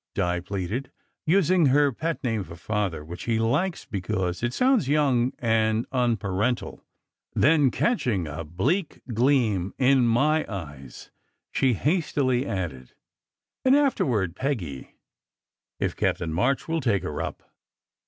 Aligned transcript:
Di 0.15 0.39
pleaded, 0.39 0.89
using 1.27 1.67
her 1.67 1.91
pet 1.91 2.23
name 2.23 2.43
for 2.43 2.55
Father, 2.55 3.05
which 3.05 3.25
he 3.25 3.37
likes 3.37 3.85
because 3.85 4.41
it 4.41 4.51
sounds 4.51 4.89
young 4.89 5.31
and 5.37 5.85
unparental. 5.91 6.81
Then 7.35 7.69
catching 7.69 8.25
a 8.25 8.43
bleak 8.43 9.03
gleam 9.13 9.75
in 9.77 10.07
my 10.07 10.43
eyes, 10.51 11.11
she 11.51 11.73
hastily 11.75 12.47
added: 12.47 12.95
"And 13.63 13.75
after 13.75 14.03
ward 14.03 14.35
Peggy, 14.35 14.95
if 15.79 15.95
Captain 15.95 16.33
March 16.33 16.67
will 16.67 16.81
take 16.81 17.03
her 17.03 17.21
up." 17.21 17.43